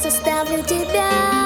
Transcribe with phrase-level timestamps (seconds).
[0.00, 1.39] составлю тебя.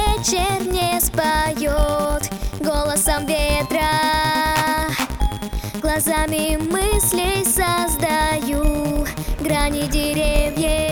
[0.00, 2.30] вечер не споет
[2.60, 3.80] голосом ветра.
[5.80, 9.06] Глазами мыслей создаю
[9.40, 10.89] грани деревьев.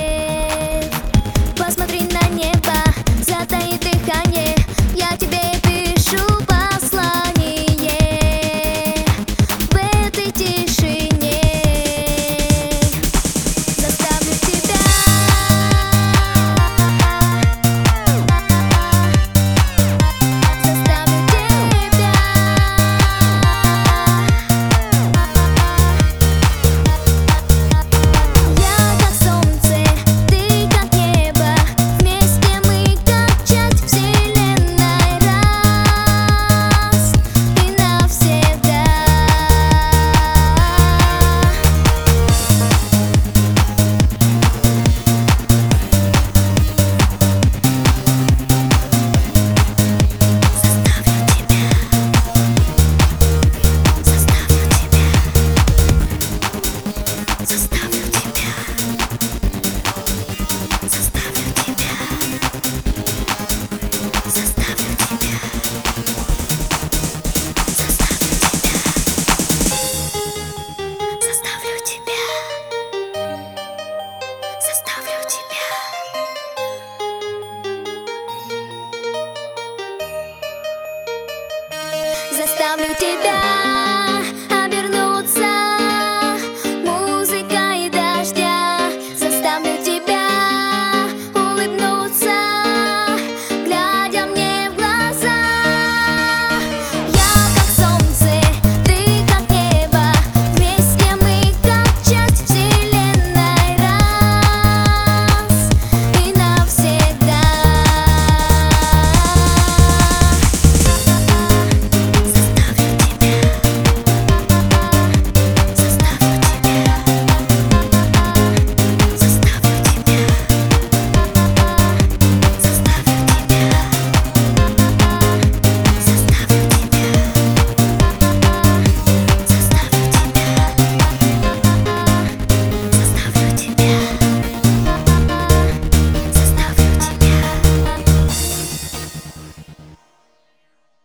[82.68, 83.47] tell me did that